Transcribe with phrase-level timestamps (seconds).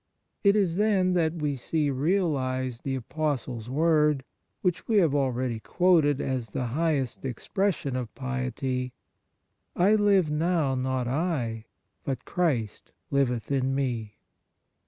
[0.43, 4.23] It is then that we see realized the Apostle's word,
[4.63, 8.93] which we have already quoted as the highest expres sion of piety:"
[9.75, 11.65] I live, now not I;
[12.03, 14.17] but Christ liveth in me."